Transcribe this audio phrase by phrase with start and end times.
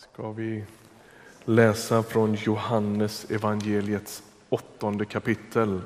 [0.00, 0.64] ska vi
[1.44, 5.80] läsa från Johannes evangeliets åttonde kapitel.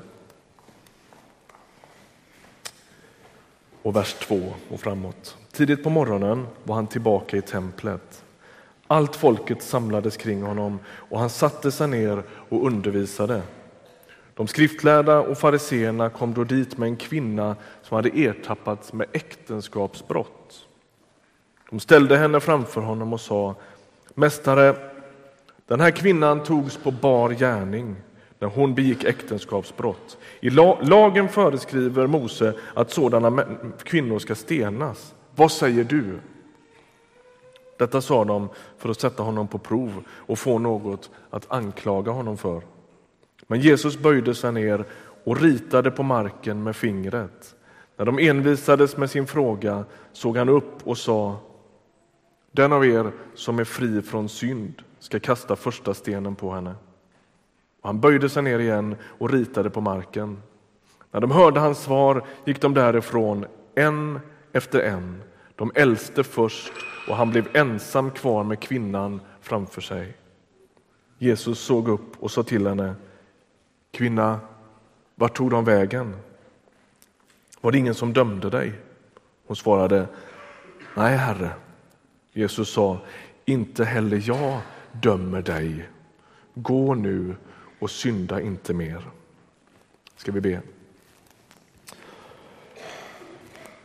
[3.81, 5.37] Och vers 2 och framåt.
[5.51, 8.23] Tidigt på morgonen var han tillbaka i templet.
[8.87, 13.41] Allt folket samlades kring honom och han satte sig ner och undervisade.
[14.33, 20.67] De skriftlärda och fariseerna kom då dit med en kvinna som hade ertappats med äktenskapsbrott.
[21.69, 23.55] De ställde henne framför honom och sa
[24.17, 24.75] Mästare,
[25.67, 27.95] den här kvinnan togs på bar gärning
[28.39, 30.17] när hon begick äktenskapsbrott.
[30.39, 33.45] I lagen föreskriver Mose att sådana
[33.83, 35.15] kvinnor ska stenas.
[35.35, 36.19] Vad säger du?
[37.77, 42.37] Detta sa de för att sätta honom på prov och få något att anklaga honom
[42.37, 42.61] för.
[43.47, 44.85] Men Jesus böjde sig ner
[45.23, 47.55] och ritade på marken med fingret.
[47.97, 51.37] När de envisades med sin fråga såg han upp och sa
[52.55, 56.75] den av er som är fri från synd ska kasta första stenen på henne.
[57.81, 60.41] Och han böjde sig ner igen och ritade på marken.
[61.11, 64.19] När de hörde hans svar gick de därifrån, en
[64.51, 65.23] efter en,
[65.55, 66.73] de äldste först
[67.07, 70.17] och han blev ensam kvar med kvinnan framför sig.
[71.17, 72.95] Jesus såg upp och sa till henne
[73.91, 74.39] Kvinna,
[75.15, 76.15] vart tog de vägen?
[77.61, 78.73] Var det ingen som dömde dig?
[79.47, 80.07] Hon svarade
[80.95, 81.51] Nej, Herre.
[82.35, 82.99] Jesus sa
[83.45, 85.89] Inte heller jag dömer dig.
[86.53, 87.35] Gå nu
[87.79, 89.03] och synda inte mer.
[90.15, 90.61] Ska vi be?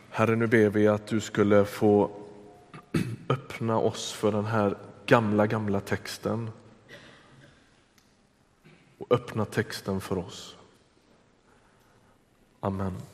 [0.09, 2.11] Herre, nu ber vi att du skulle få
[3.29, 6.51] öppna oss för den här gamla, gamla texten
[8.97, 10.55] och öppna texten för oss.
[12.59, 13.10] Amen.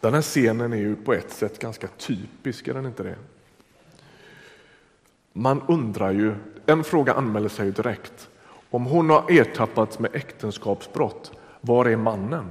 [0.00, 3.16] Den här scenen är ju på ett sätt ganska typisk, är den inte det?
[5.32, 6.34] Man undrar ju,
[6.66, 8.28] en fråga anmäler sig ju direkt.
[8.70, 12.50] Om hon har ertappats med äktenskapsbrott, var är mannen?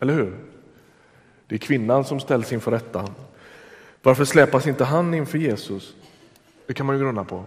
[0.00, 0.36] Eller hur?
[1.46, 3.08] Det är kvinnan som ställs inför rätta.
[4.02, 5.94] Varför släpas inte han inför Jesus?
[6.66, 7.44] Det kan man ju grunna på.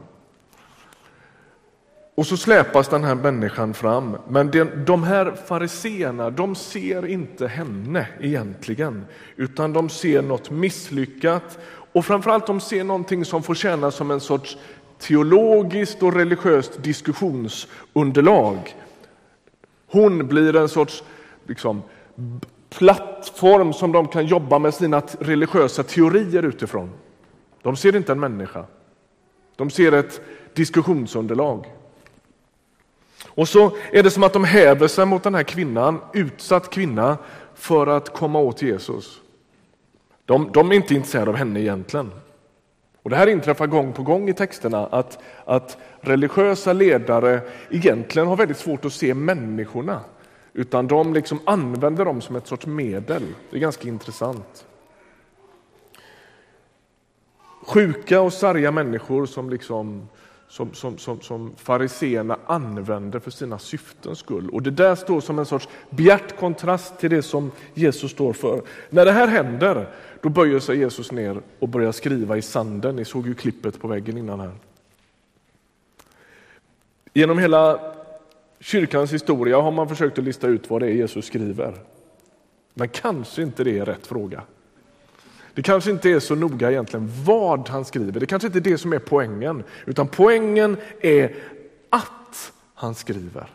[2.19, 4.51] Och så släpas den här människan fram, men
[4.85, 11.59] de här fariseerna, de ser inte henne egentligen, utan de ser något misslyckat
[11.93, 14.57] och framförallt de ser någonting som får tjäna som en sorts
[14.97, 18.75] teologiskt och religiöst diskussionsunderlag.
[19.87, 21.03] Hon blir en sorts
[21.47, 21.81] liksom,
[22.69, 26.89] plattform som de kan jobba med sina religiösa teorier utifrån.
[27.61, 28.65] De ser inte en människa.
[29.55, 30.21] De ser ett
[30.53, 31.78] diskussionsunderlag.
[33.39, 37.17] Och så är det som att de häver sig mot den här kvinnan, utsatt kvinna,
[37.55, 39.21] för att komma åt Jesus.
[40.25, 42.11] De, de är inte intresserade av henne egentligen.
[43.03, 48.35] Och Det här inträffar gång på gång i texterna, att, att religiösa ledare egentligen har
[48.35, 49.99] väldigt svårt att se människorna,
[50.53, 53.23] utan de liksom använder dem som ett sorts medel.
[53.49, 54.65] Det är ganska intressant.
[57.61, 60.07] Sjuka och sarga människor som, liksom,
[60.49, 64.49] som, som, som, som fariseerna använder för sina syftens skull.
[64.49, 68.61] Och Det där står som en sorts bjärt kontrast till det som Jesus står för.
[68.89, 69.89] När det här händer,
[70.21, 72.95] då böjer sig Jesus ner och börjar skriva i sanden.
[72.95, 74.51] Ni såg ju klippet på väggen innan här.
[77.13, 77.93] Genom hela
[78.59, 81.73] kyrkans historia har man försökt att lista ut vad det är Jesus skriver.
[82.73, 84.43] Men kanske inte det är rätt fråga.
[85.59, 88.77] Det kanske inte är så noga egentligen vad han skriver, det kanske inte är det
[88.77, 91.35] som är poängen, utan poängen är
[91.89, 93.49] att han skriver.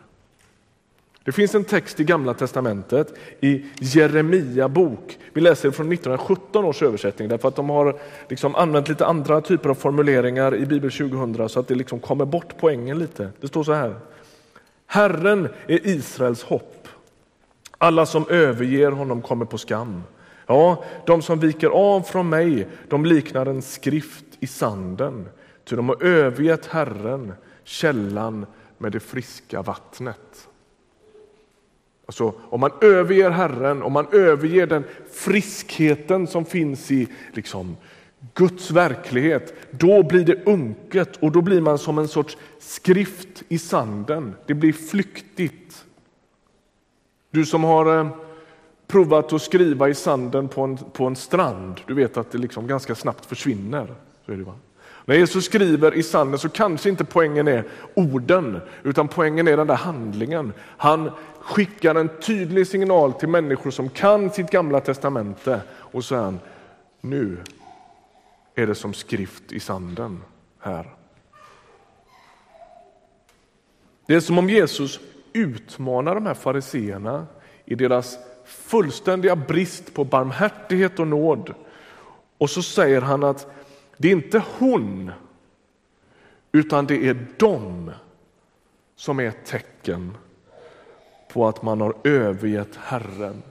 [1.23, 5.19] Det finns en text i Gamla testamentet i Jeremia bok.
[5.33, 7.99] Vi läser från 1917 års översättning därför att de har
[8.29, 12.25] liksom använt lite andra typer av formuleringar i Bibel 2000 så att det liksom kommer
[12.25, 13.29] bort poängen lite.
[13.41, 13.95] Det står så här.
[14.87, 16.87] Herren är Israels hopp.
[17.77, 20.03] Alla som överger honom kommer på skam.
[20.47, 25.29] Ja, de som viker av från mig, de liknar en skrift i sanden,
[25.63, 27.33] ty de har övergett Herren,
[27.63, 28.45] källan
[28.77, 30.47] med det friska vattnet.
[32.05, 37.77] Alltså, om man överger Herren, om man överger den friskheten som finns i liksom,
[38.33, 43.57] Guds verklighet, då blir det unket och då blir man som en sorts skrift i
[43.57, 44.35] sanden.
[44.45, 45.85] Det blir flyktigt.
[47.31, 48.09] Du som har eh,
[48.87, 52.67] provat att skriva i sanden på en, på en strand, du vet att det liksom
[52.67, 53.87] ganska snabbt försvinner.
[54.25, 54.53] Så är det, va?
[55.05, 59.67] När Jesus skriver i sanden så kanske inte poängen är orden, utan poängen är den
[59.67, 60.53] där handlingen.
[60.59, 66.39] Han skickar en tydlig signal till människor som kan sitt gamla testamente och så han,
[67.01, 67.37] Nu
[68.55, 70.21] är det som skrift i sanden
[70.59, 70.95] här.
[74.07, 74.99] Det är som om Jesus
[75.33, 77.27] utmanar de här fariseerna
[77.65, 81.53] i deras fullständiga brist på barmhärtighet och nåd.
[82.37, 83.47] Och så säger han att
[83.97, 85.11] det är inte hon,
[86.51, 87.91] utan det är de
[88.95, 90.17] som är ett tecken
[91.33, 93.43] på att man har övergett Herren,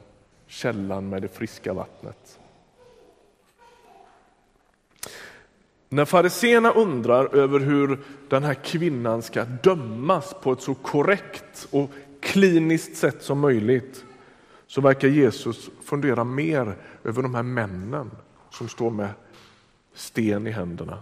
[0.47, 2.39] källan med det friska vattnet.
[5.89, 7.99] När fariséerna undrar över hur
[8.29, 14.05] den här kvinnan ska dömas på ett så korrekt och kliniskt sätt som möjligt
[14.75, 18.11] så verkar Jesus fundera mer över de här männen
[18.51, 19.09] som står med
[19.95, 20.99] sten i händerna.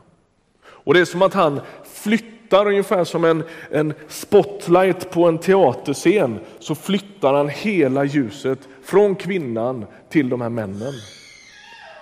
[0.65, 6.41] Och Det är som att han flyttar ungefär som en, en spotlight på en teaterscen
[6.59, 10.95] så flyttar han hela ljuset från kvinnan till de här männen.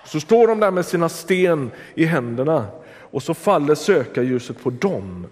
[0.05, 5.27] Så står de där med sina sten i händerna och så faller sökarljuset på dem,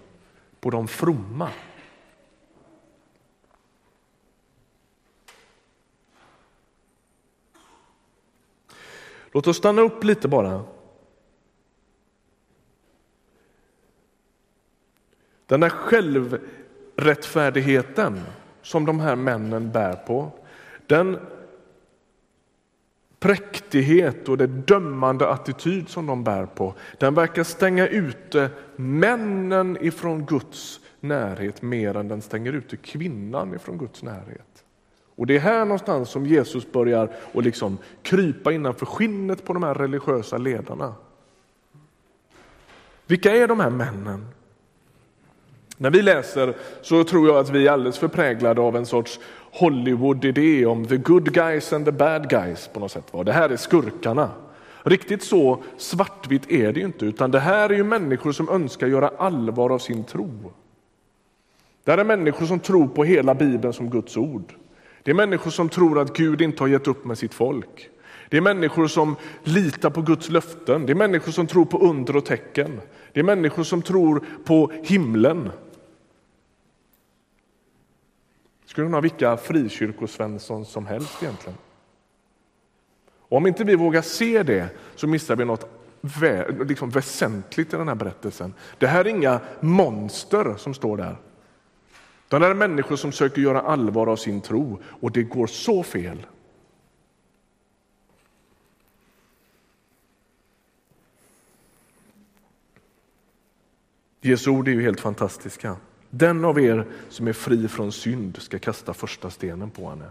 [0.60, 1.48] på de fromma.
[9.32, 10.62] Låt oss stanna upp lite bara.
[15.46, 18.20] Den där självrättfärdigheten
[18.62, 20.32] som de här männen bär på,
[20.86, 21.18] den
[23.20, 30.26] präktighet och det dömande attityd som de bär på, den verkar stänga ute männen ifrån
[30.26, 34.64] Guds närhet mer än den stänger ute kvinnan ifrån Guds närhet.
[35.20, 39.62] Och Det är här någonstans som Jesus börjar att liksom krypa innanför skinnet på de
[39.62, 40.94] här religiösa ledarna.
[43.06, 44.26] Vilka är de här männen?
[45.76, 49.20] När vi läser så tror jag att vi är alldeles förpräglade av en sorts
[49.52, 53.12] Hollywood-idé om the good guys and the bad guys på något sätt.
[53.24, 54.30] Det här är skurkarna.
[54.82, 59.08] Riktigt så svartvitt är det inte, utan det här är ju människor som önskar göra
[59.08, 60.52] allvar av sin tro.
[61.84, 64.54] Det här är människor som tror på hela Bibeln som Guds ord.
[65.02, 67.90] Det är människor som tror att Gud inte har gett upp med sitt folk.
[68.28, 70.86] Det är människor som litar på Guds löften.
[70.86, 72.80] Det är människor som tror på under och tecken.
[73.12, 75.50] Det är människor som tror på himlen.
[78.64, 81.58] Skulle kunna ha vilka frikyrkosvensson som helst egentligen.
[83.18, 85.70] Och om inte vi vågar se det så missar vi något
[86.00, 88.54] vä liksom väsentligt i den här berättelsen.
[88.78, 91.16] Det här är inga monster som står där.
[92.30, 96.26] Det är människor som söker göra allvar av sin tro och det går så fel.
[104.20, 105.76] Jesu ord är ju helt fantastiska.
[106.10, 110.08] Den av er som är fri från synd ska kasta första stenen på henne.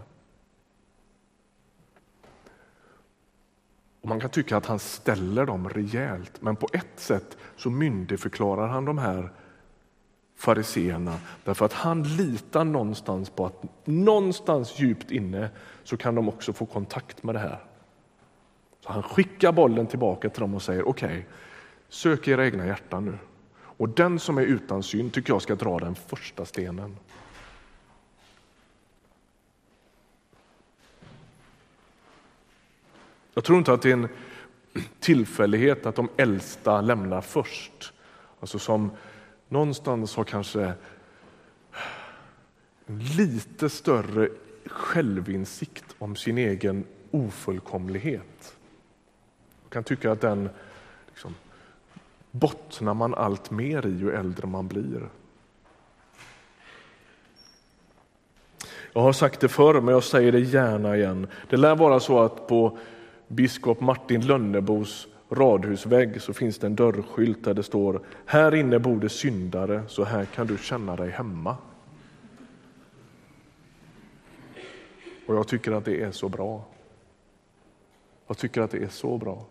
[4.00, 8.68] Och man kan tycka att han ställer dem rejält, men på ett sätt så myndigförklarar
[8.68, 9.30] han de här
[10.40, 15.50] fariseerna därför att han litar någonstans på att någonstans djupt inne
[15.84, 17.58] så kan de också få kontakt med det här.
[18.80, 21.22] Så han skickar bollen tillbaka till dem och säger okej, okay,
[21.88, 23.18] sök era egna hjärtan nu.
[23.56, 26.96] Och den som är utan synd tycker jag ska dra den första stenen.
[33.34, 34.08] Jag tror inte att det är en
[35.00, 37.92] tillfällighet att de äldsta lämnar först.
[38.40, 38.90] Alltså som
[39.50, 40.72] någonstans har kanske
[43.16, 44.28] lite större
[44.66, 48.56] självinsikt om sin egen ofullkomlighet.
[49.62, 50.48] Jag kan tycka att den
[51.08, 51.34] liksom,
[52.30, 55.08] bottnar man allt mer i ju äldre man blir.
[58.92, 61.26] Jag har sagt det förr, men jag säger det gärna igen.
[61.48, 62.78] Det lär vara så att på
[63.28, 69.00] biskop Martin Lönnebos radhusvägg så finns det en dörrskylt där det står Här inne bor
[69.00, 71.56] det syndare, så här kan du känna dig hemma.
[75.26, 76.64] Och jag tycker att det är så bra.
[78.26, 79.46] Jag tycker att det är så bra.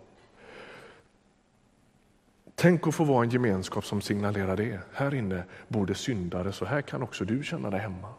[2.55, 4.79] Tänk att få vara en gemenskap som signalerar det.
[4.93, 8.13] Här inne bor det syndare, så här kan också du känna dig hemma.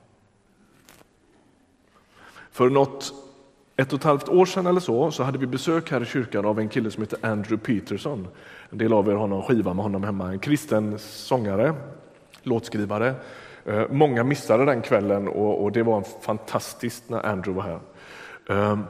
[2.50, 3.14] För något
[3.80, 6.46] ett och ett halvt år sedan eller så, så hade vi besök här i kyrkan
[6.46, 8.28] av en kille som heter Andrew Peterson.
[8.70, 10.28] En del av er har någon skiva med honom hemma.
[10.28, 11.74] En kristen sångare,
[12.42, 13.14] låtskrivare.
[13.64, 17.80] Eh, många missade den kvällen och, och det var fantastiskt när Andrew var här.
[18.72, 18.84] Ehm,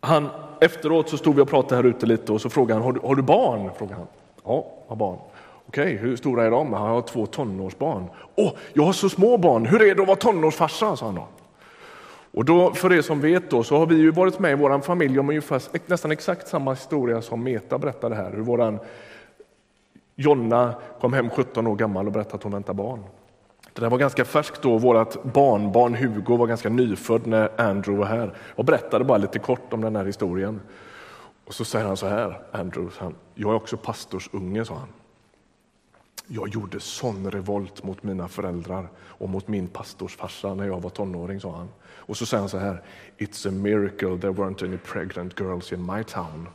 [0.00, 0.28] han,
[0.60, 3.00] efteråt så stod vi och pratade här ute lite och så frågade han, har du,
[3.00, 3.70] har du barn?
[3.78, 4.06] Frågade han.
[4.44, 5.18] Ja, jag har barn.
[5.66, 6.72] Okej, hur stora är de?
[6.72, 8.06] Han har två tonårsbarn.
[8.34, 10.96] Åh, jag har så små barn, hur är det att vara tonårsfarsa?
[10.96, 11.28] sa han då.
[12.36, 14.80] Och då, för er som vet då, så har vi ju varit med i vår
[14.80, 18.32] familj om ungefär, nästan exakt samma historia som Meta berättade här.
[18.32, 18.78] Hur våran
[20.14, 23.04] Jonna kom hem 17 år gammal och berättade att hon väntar barn.
[23.72, 24.78] Det där var ganska färskt då.
[24.78, 29.72] Vårt barnbarn Hugo var ganska nyfödd när Andrew var här och berättade bara lite kort
[29.72, 30.60] om den här historien.
[31.46, 34.88] Och så säger han så här, Andrew, han, jag är också pastorsunge, sa han.
[36.28, 41.40] Jag gjorde sån revolt mot mina föräldrar och mot min pastorsfarsa när jag var tonåring,
[41.40, 41.68] sa han.
[41.84, 42.82] Och så säger han så här,
[43.18, 46.48] It's a miracle there weren't any pregnant girls in my town.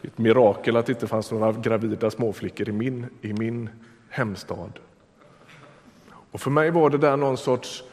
[0.00, 3.70] Det är ett mirakel att det inte fanns några gravida småflickor i min, i min
[4.08, 4.78] hemstad.
[6.30, 7.84] Och för mig var det där någon sorts...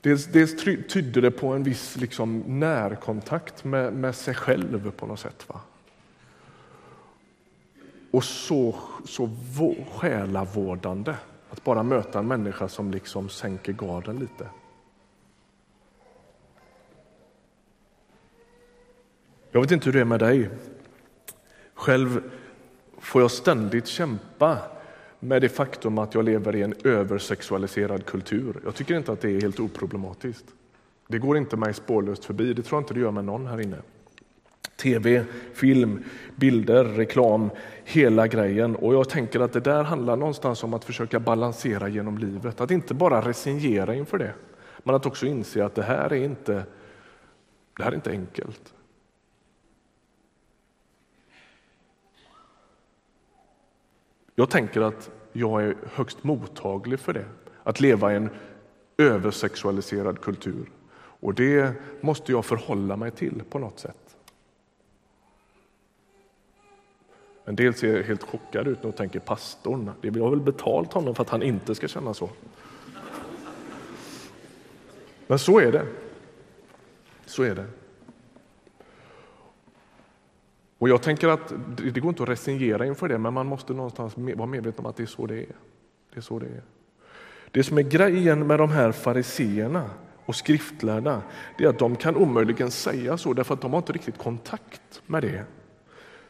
[0.00, 5.20] Dels, dels tydde det på en viss liksom närkontakt med, med sig själv på något
[5.20, 5.44] sätt.
[5.48, 5.60] Va?
[8.16, 9.30] Och så, så
[9.92, 11.14] själavårdande
[11.50, 14.48] att bara möta en människa som liksom sänker garden lite.
[19.50, 20.50] Jag vet inte hur det är med dig.
[21.74, 22.22] Själv
[22.98, 24.58] får jag ständigt kämpa
[25.20, 28.60] med det faktum att jag lever i en översexualiserad kultur.
[28.64, 30.46] Jag tycker inte att det är helt oproblematiskt.
[31.08, 32.54] Det går inte mig spårlöst förbi.
[32.54, 33.78] Det tror jag inte det gör med någon här inne.
[34.76, 36.04] Tv, film,
[36.36, 37.50] bilder, reklam,
[37.84, 38.76] hela grejen.
[38.76, 42.60] Och jag tänker att det där handlar någonstans om att försöka balansera genom livet.
[42.60, 44.34] Att inte bara resignera inför det,
[44.78, 46.64] men att också inse att det här är inte,
[47.76, 48.74] det här är inte enkelt.
[54.34, 57.24] Jag tänker att jag är högst mottaglig för det,
[57.62, 58.30] att leva i en
[58.98, 60.70] översexualiserad kultur.
[61.20, 64.05] Och det måste jag förhålla mig till på något sätt.
[67.48, 71.22] En del ser helt chockade ut och tänker pastorn, det har väl betalt honom för
[71.22, 72.30] att han inte ska känna så.
[75.26, 75.86] Men så är det.
[77.26, 77.66] Så är det.
[80.78, 84.16] Och jag tänker att det går inte att resignera inför det, men man måste någonstans
[84.16, 85.56] vara medveten om att det är så det är.
[86.14, 86.62] Det är så det är.
[87.50, 89.90] Det som är grejen med de här fariseerna
[90.24, 91.22] och skriftlärda,
[91.58, 95.02] det är att de kan omöjligen säga så, därför att de har inte riktigt kontakt
[95.06, 95.44] med det.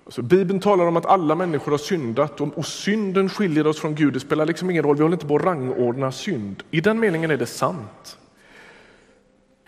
[0.06, 3.96] Alltså Bibeln talar om att alla människor har syndat och, och synden skiljer oss från
[3.96, 4.14] Gud.
[4.14, 6.64] Det spelar liksom ingen roll, vi håller inte på att rangordna synd.
[6.72, 8.18] I den meningen är det sant.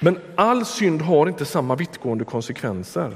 [0.03, 3.13] Men all synd har inte samma vittgående konsekvenser.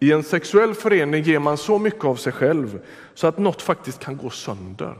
[0.00, 2.80] I en sexuell förening ger man så mycket av sig själv
[3.14, 4.96] så att något faktiskt kan gå sönder.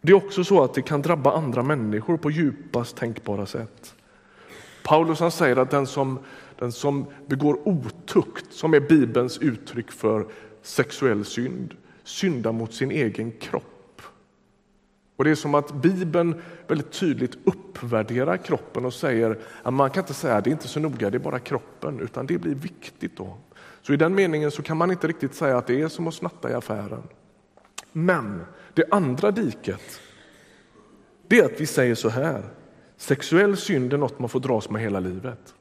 [0.00, 3.94] Det är också så att det kan drabba andra människor på djupast tänkbara sätt.
[4.84, 6.18] Paulus han säger att den som,
[6.58, 10.26] den som begår otukt, som är Bibelns uttryck för
[10.62, 11.74] sexuell synd,
[12.04, 13.75] syndar mot sin egen kropp.
[15.16, 20.02] Och Det är som att Bibeln väldigt tydligt uppvärderar kroppen och säger att man kan
[20.02, 22.54] inte säga att det är inte så noga, det är bara kroppen, utan det blir
[22.54, 23.36] viktigt då.
[23.82, 26.14] Så i den meningen så kan man inte riktigt säga att det är som att
[26.14, 27.02] snatta i affären.
[27.92, 28.44] Men
[28.74, 30.00] det andra diket,
[31.26, 32.42] det är att vi säger så här.
[32.96, 35.54] Sexuell synd är något man får dras med hela livet.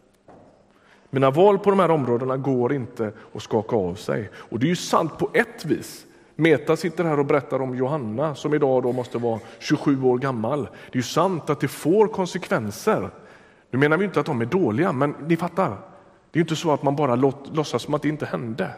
[1.10, 4.30] Mina val på de här områdena går inte att skaka av sig.
[4.36, 6.06] Och det är ju sant på ett vis.
[6.36, 10.64] Meta sitter här och berättar om Johanna som idag då måste vara 27 år gammal.
[10.64, 13.10] Det är ju sant att det får konsekvenser.
[13.72, 15.78] Nu menar vi inte att de är dåliga, men ni fattar.
[16.32, 18.70] Det är inte så att man bara låtsas som att det inte hände.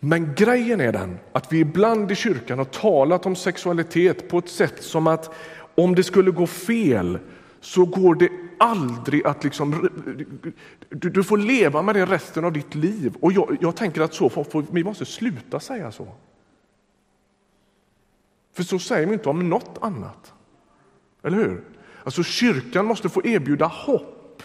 [0.00, 4.48] Men grejen är den att vi ibland i kyrkan har talat om sexualitet på ett
[4.48, 5.34] sätt som att
[5.74, 7.18] om det skulle gå fel
[7.60, 8.28] så går det
[8.58, 9.88] aldrig att liksom...
[10.88, 13.16] Du, du får leva med det resten av ditt liv.
[13.20, 16.08] Och jag, jag tänker att så får, vi måste sluta säga så.
[18.52, 20.32] För så säger vi inte om något annat.
[21.22, 21.64] Eller hur?
[22.04, 24.42] Alltså kyrkan måste få erbjuda hopp.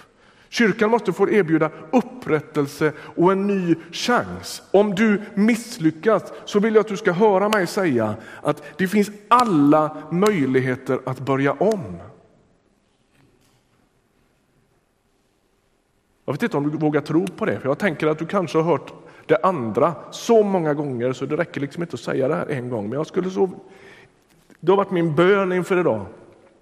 [0.49, 4.61] Kyrkan måste få erbjuda upprättelse och en ny chans.
[4.71, 9.11] Om du misslyckas så vill jag att du ska höra mig säga att det finns
[9.27, 11.97] alla möjligheter att börja om.
[16.31, 18.57] Jag vet inte om du vågar tro på det, för jag tänker att du kanske
[18.57, 18.93] har hört
[19.25, 22.69] det andra så många gånger så det räcker liksom inte att säga det här en
[22.69, 22.89] gång.
[22.89, 23.49] Men jag skulle så...
[24.59, 26.05] Det har varit min bön inför idag.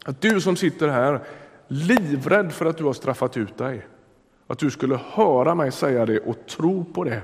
[0.06, 1.20] Att du som sitter här
[1.68, 3.86] livrädd för att du har straffat ut dig.
[4.48, 7.22] Att du skulle höra mig säga det och tro på det.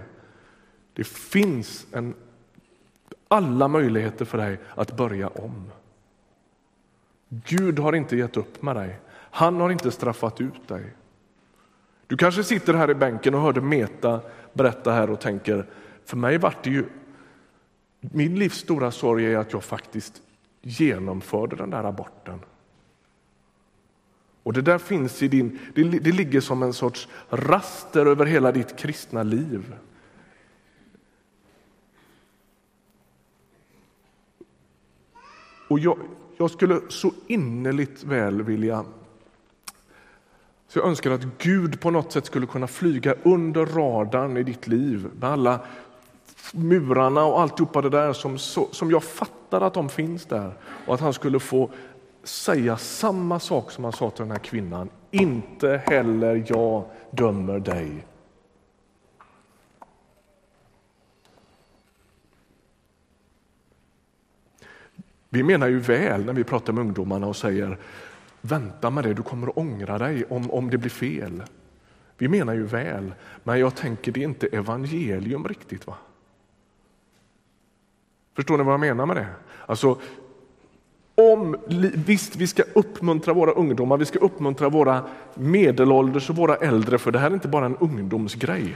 [0.93, 2.13] Det finns en,
[3.27, 5.71] alla möjligheter för dig att börja om.
[7.29, 8.99] Gud har inte gett upp med dig.
[9.13, 10.83] Han har inte straffat ut dig.
[12.07, 14.21] Du kanske sitter här i bänken och hörde Meta
[14.53, 15.65] berätta här och tänker,
[16.05, 16.85] för mig vart det ju,
[17.99, 20.21] min livs stora sorg är att jag faktiskt
[20.61, 22.39] genomförde den där aborten.
[24.43, 28.51] Och det där finns i din, det, det ligger som en sorts raster över hela
[28.51, 29.75] ditt kristna liv.
[35.67, 35.97] Och jag,
[36.37, 38.85] jag skulle så innerligt väl vilja
[40.75, 44.67] så jag önskar att Gud på något sätt skulle kunna flyga under radarn i ditt
[44.67, 45.59] liv med alla
[46.51, 48.37] murarna och alltihopa det där som,
[48.71, 50.53] som jag fattar att de finns där
[50.87, 51.69] och att han skulle få
[52.23, 54.89] säga samma sak som han sa till den här kvinnan.
[55.11, 58.05] Inte heller jag dömer dig.
[65.29, 67.77] Vi menar ju väl när vi pratar med ungdomarna och säger
[68.45, 71.43] vänta med det, du kommer att ångra dig om, om det blir fel.
[72.17, 75.87] Vi menar ju väl, men jag tänker det är inte evangelium riktigt.
[75.87, 75.95] va?
[78.35, 79.27] Förstår ni vad jag menar med det?
[79.65, 79.97] Alltså,
[81.15, 81.57] om,
[82.05, 87.11] visst, vi ska uppmuntra våra ungdomar, vi ska uppmuntra våra medelålders och våra äldre, för
[87.11, 88.75] det här är inte bara en ungdomsgrej.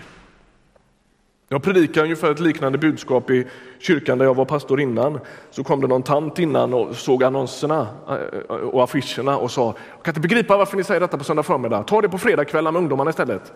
[1.51, 3.47] Jag predikade ungefär ett liknande budskap i
[3.79, 5.19] kyrkan där jag var pastor innan.
[5.51, 9.65] Så kom det någon tant innan och såg annonserna eh, och affischerna och sa,
[9.95, 12.71] jag kan inte begripa varför ni säger detta på söndag förmiddag, ta det på fredagskvällar
[12.71, 13.53] med ungdomarna istället.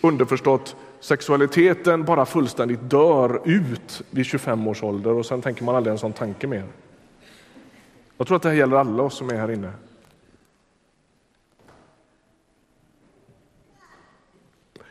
[0.00, 5.92] Underförstått, sexualiteten bara fullständigt dör ut vid 25 års ålder och sen tänker man aldrig
[5.92, 6.64] en sån tanke mer.
[8.18, 9.72] Jag tror att det här gäller alla oss som är här inne.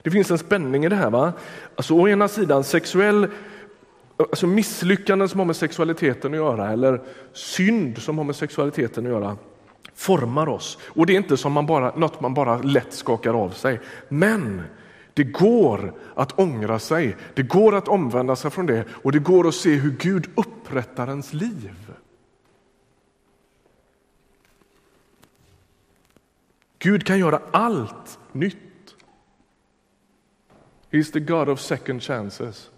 [0.05, 1.09] Det finns en spänning i det här.
[1.09, 1.33] Va?
[1.75, 3.27] Alltså, å ena sidan sexuell
[4.17, 7.01] alltså misslyckanden som har med sexualiteten att göra eller
[7.33, 9.37] synd som har med sexualiteten att göra
[9.95, 10.77] formar oss.
[10.83, 13.79] Och det är inte som man bara, något man bara lätt skakar av sig.
[14.09, 14.61] Men
[15.13, 19.47] det går att ångra sig, det går att omvända sig från det och det går
[19.47, 21.91] att se hur Gud upprättar ens liv.
[26.79, 28.57] Gud kan göra allt nytt.
[30.95, 32.71] He's the God of second chances.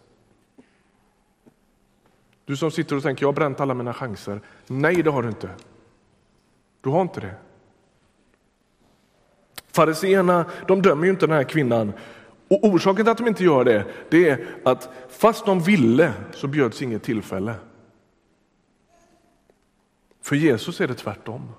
[2.45, 4.41] Du som sitter och tänker jag har bränt alla mina chanser.
[4.67, 5.49] Nej, det har du inte.
[6.82, 7.36] Du har inte det.
[9.71, 11.93] Fariseerna de dömer ju inte den här kvinnan.
[12.47, 16.47] Och Orsaken till att de inte gör det, det är att fast de ville så
[16.47, 17.56] bjöds inget tillfälle.
[20.21, 21.49] För Jesus är det tvärtom.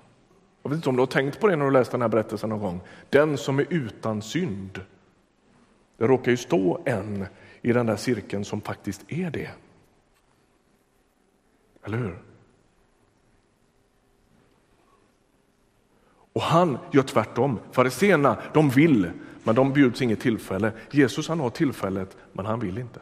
[0.62, 2.50] Jag vet inte om du har tänkt på det när du läst den här berättelsen
[2.50, 2.80] någon gång.
[3.10, 4.80] Den som är utan synd.
[5.98, 7.26] Det råkar ju stå en
[7.62, 9.50] i den där cirkeln som faktiskt är det.
[11.84, 12.18] Eller hur?
[16.32, 17.58] Och han gör tvärtom.
[17.72, 19.10] Fariséerna, de vill,
[19.44, 20.72] men de bjuds inget tillfälle.
[20.90, 23.00] Jesus han har tillfället, men han vill inte.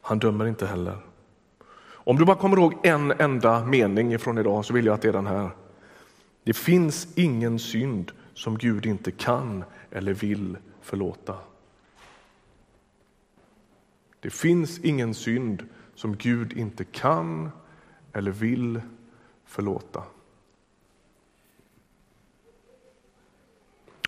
[0.00, 0.98] Han dömer inte heller.
[1.88, 5.08] Om du bara kommer ihåg en enda mening från idag så vill jag att det
[5.08, 5.50] är den här.
[6.46, 11.34] Det finns ingen synd som Gud inte kan eller vill förlåta.
[14.20, 17.50] Det finns ingen synd som Gud inte kan
[18.12, 18.80] eller vill
[19.44, 20.02] förlåta.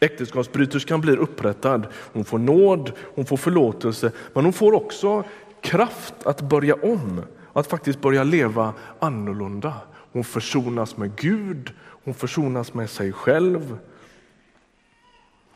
[0.01, 1.87] Äktenskapsbryterskan blir upprättad.
[1.93, 5.25] Hon får nåd, hon får förlåtelse, men hon får också
[5.61, 7.23] kraft att börja om,
[7.53, 9.75] att faktiskt börja leva annorlunda.
[10.13, 11.73] Hon försonas med Gud,
[12.05, 13.79] hon försonas med sig själv.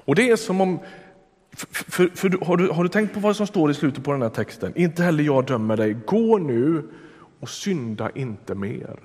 [0.04, 0.78] Och det är som om,
[1.52, 4.12] för, för, för, har, du, har du tänkt på vad som står i slutet på
[4.12, 4.72] den här texten?
[4.76, 6.90] Inte heller jag dömer dig, gå nu
[7.40, 8.98] och synda inte mer.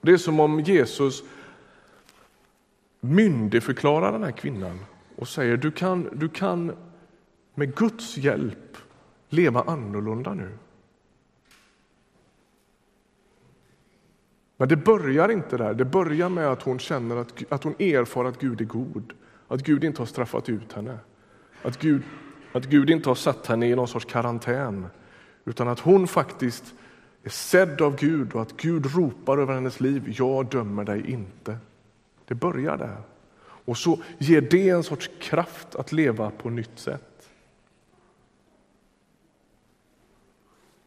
[0.00, 1.22] Det är som om Jesus
[3.00, 4.78] myndigförklarar den här kvinnan
[5.16, 6.72] och säger du kan, du kan
[7.54, 8.76] med Guds hjälp
[9.28, 10.50] leva annorlunda nu.
[14.60, 15.74] Men det börjar inte där.
[15.74, 19.12] Det börjar med att hon känner att, att hon erfar att Gud är god.
[19.48, 20.98] Att Gud inte har straffat ut henne.
[21.62, 22.02] Att Gud,
[22.52, 24.86] att Gud inte har satt henne i någon sorts karantän.
[25.44, 26.74] Utan att hon faktiskt
[27.22, 30.14] är sedd av Gud och att Gud ropar över hennes liv.
[30.18, 31.58] Jag dömer dig inte.
[32.24, 33.02] Det börjar där.
[33.40, 37.30] Och så ger det en sorts kraft att leva på nytt sätt.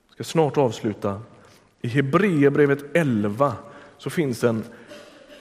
[0.08, 1.22] Jag ska snart avsluta.
[1.82, 3.54] I Hebreerbrevet 11
[3.98, 4.64] så finns en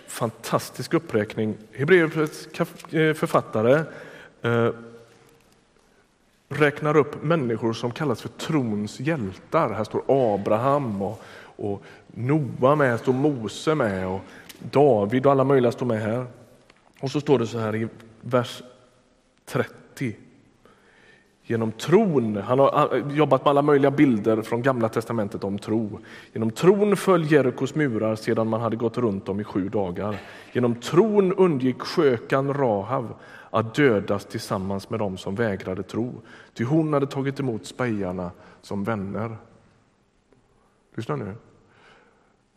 [0.07, 1.57] fantastisk uppräkning.
[1.72, 2.46] Hebreerbrevets
[2.92, 3.85] eh, författare
[4.42, 4.70] eh,
[6.48, 9.70] räknar upp människor som kallas för trons hjältar.
[9.70, 14.20] Här står Abraham och, och Noa med, står Mose med och
[14.59, 16.26] David och alla möjliga står med här.
[17.00, 17.88] Och så står det så här i
[18.20, 18.62] vers
[19.44, 20.16] 30.
[21.51, 25.99] Genom tron, han har jobbat med alla möjliga bilder från Gamla testamentet om tro.
[26.33, 30.21] Genom tron föll Jerikos murar sedan man hade gått runt dem i sju dagar.
[30.53, 33.15] Genom tron undgick skökan Rahav
[33.51, 36.13] att dödas tillsammans med dem som vägrade tro,
[36.55, 38.31] ty hon hade tagit emot spejarna
[38.63, 39.37] som vänner.
[40.95, 41.35] Lyssna nu.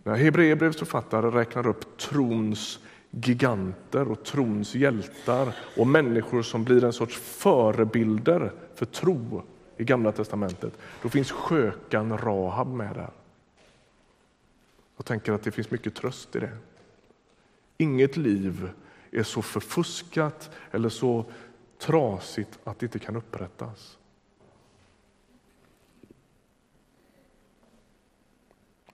[0.04, 2.80] När Hebreerbrevets författare räknar upp trons
[3.22, 9.44] giganter och trons hjältar och människor som blir en sorts förebilder för tro
[9.78, 13.12] i Gamla testamentet, då finns skökan Rahab med där.
[14.98, 16.58] Jag tänker att det finns mycket tröst i det.
[17.78, 18.70] Inget liv
[19.12, 21.26] är så förfuskat eller så
[21.80, 23.98] trasigt att det inte kan upprättas.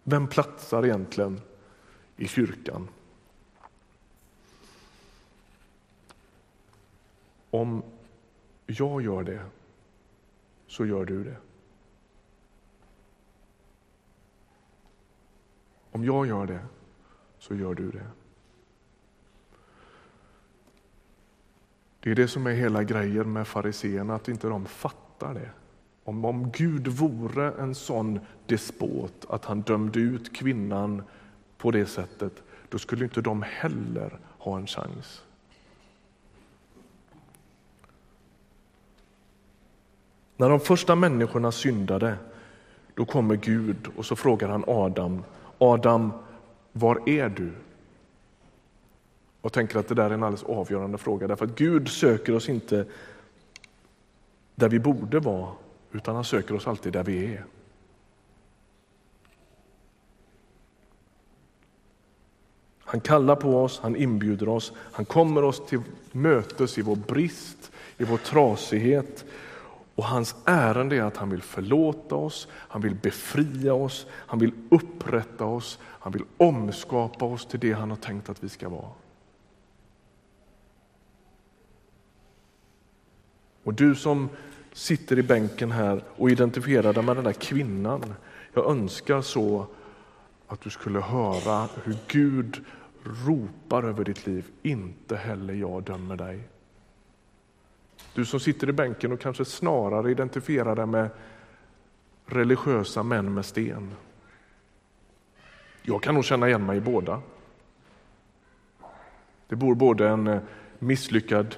[0.03, 1.41] Vem platsar egentligen
[2.17, 2.87] i kyrkan?
[7.51, 7.83] Om
[8.65, 9.45] jag gör det,
[10.67, 11.37] så gör du det.
[15.91, 16.59] Om jag gör det,
[17.39, 18.05] så gör du det.
[21.99, 25.49] Det är det som är hela grejen med fariseerna, att inte de fattar det.
[26.03, 31.03] Om, om Gud vore en sån despot att han dömde ut kvinnan
[31.57, 35.23] på det sättet, då skulle inte de heller ha en chans.
[40.39, 42.17] När de första människorna syndade,
[42.93, 45.23] då kommer Gud och så frågar han Adam,
[45.57, 46.11] Adam,
[46.71, 47.51] var är du?
[49.41, 52.49] Jag tänker att det där är en alldeles avgörande fråga, därför att Gud söker oss
[52.49, 52.85] inte
[54.55, 55.51] där vi borde vara,
[55.91, 57.45] utan han söker oss alltid där vi är.
[62.79, 67.71] Han kallar på oss, han inbjuder oss, han kommer oss till mötes i vår brist,
[67.97, 69.25] i vår trasighet.
[69.99, 74.51] Och hans ärende är att han vill förlåta oss, han vill befria oss, han vill
[74.69, 78.91] upprätta oss, han vill omskapa oss till det han har tänkt att vi ska vara.
[83.63, 84.29] Och du som
[84.73, 88.13] sitter i bänken här och identifierar dig med den där kvinnan.
[88.53, 89.67] Jag önskar så
[90.47, 92.65] att du skulle höra hur Gud
[93.25, 94.45] ropar över ditt liv.
[94.61, 96.49] Inte heller jag dömer dig.
[98.19, 101.09] Du som sitter i bänken och kanske snarare identifierar dig med
[102.25, 103.91] religiösa män med sten.
[105.81, 107.21] Jag kan nog känna igen mig i båda.
[109.47, 110.41] Det bor både en eh,
[110.79, 111.55] misslyckad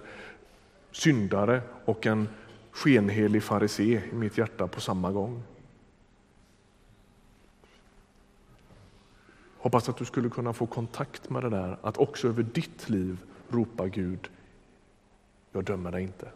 [0.92, 2.30] syndare och en
[2.72, 5.44] skenhelig farisé i mitt hjärta på samma gång.
[9.58, 13.18] Hoppas att du skulle kunna få kontakt med det där, att också över ditt liv
[13.50, 14.30] ropa Gud,
[15.52, 16.32] jag dömer dig inte.